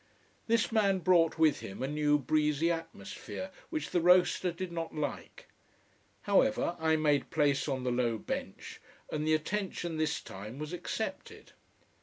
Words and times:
This 0.47 0.71
man 0.71 0.97
brought 0.97 1.37
with 1.37 1.59
him 1.59 1.83
a 1.83 1.87
new 1.87 2.17
breezy 2.17 2.71
atmosphere, 2.71 3.51
which 3.69 3.91
the 3.91 4.01
roaster 4.01 4.51
did 4.51 4.71
not 4.71 4.95
like. 4.95 5.45
However, 6.23 6.75
I 6.79 6.95
made 6.95 7.29
place 7.29 7.67
on 7.67 7.83
the 7.83 7.91
low 7.91 8.17
bench, 8.17 8.81
and 9.11 9.27
the 9.27 9.35
attention 9.35 9.97
this 9.97 10.19
time 10.19 10.57
was 10.57 10.73
accepted. 10.73 11.51